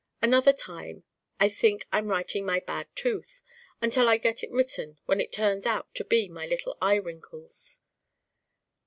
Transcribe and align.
Another 0.19 0.51
time 0.51 1.03
I 1.39 1.47
think 1.47 1.85
I'm 1.91 2.07
writing 2.07 2.43
my 2.43 2.59
Bad 2.61 2.87
Tooth: 2.95 3.43
until 3.83 4.09
I 4.09 4.17
get 4.17 4.41
it 4.41 4.49
written 4.49 4.97
when 5.05 5.21
it 5.21 5.31
turns 5.31 5.67
out 5.67 5.93
to 5.93 6.03
be 6.03 6.27
my 6.27 6.47
little 6.47 6.75
Eye 6.81 6.95
Wrinkles. 6.97 7.77